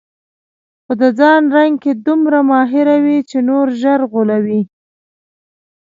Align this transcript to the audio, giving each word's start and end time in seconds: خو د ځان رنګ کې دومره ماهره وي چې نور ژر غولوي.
خو 0.83 0.93
د 1.01 1.03
ځان 1.19 1.41
رنګ 1.55 1.73
کې 1.83 1.91
دومره 2.07 2.39
ماهره 2.51 2.97
وي 3.03 3.17
چې 3.29 3.37
نور 3.49 3.65
ژر 3.81 3.99
غولوي. 4.11 4.61